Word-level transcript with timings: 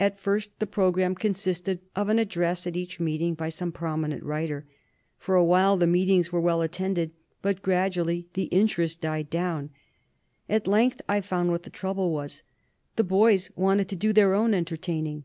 At 0.00 0.18
first 0.18 0.50
the 0.58 0.66
program 0.66 1.14
consisted 1.14 1.78
of 1.94 2.08
an 2.08 2.18
address 2.18 2.66
at 2.66 2.74
each 2.76 2.98
meeting 2.98 3.34
by 3.34 3.50
some 3.50 3.70
prominent 3.70 4.20
writer. 4.24 4.66
For 5.16 5.36
a 5.36 5.44
while 5.44 5.76
the 5.76 5.86
meetings 5.86 6.32
were 6.32 6.40
well 6.40 6.60
attended, 6.60 7.12
but 7.40 7.62
gradually 7.62 8.26
the 8.34 8.46
interest 8.50 9.00
died 9.00 9.30
down. 9.30 9.70
"At 10.48 10.66
length 10.66 11.02
I 11.08 11.20
found 11.20 11.52
what 11.52 11.62
the 11.62 11.70
trouble 11.70 12.10
was 12.12 12.42
the 12.96 13.04
boys 13.04 13.48
wanted 13.54 13.88
to 13.90 13.94
do 13.94 14.12
their 14.12 14.34
own 14.34 14.54
entertaining. 14.54 15.22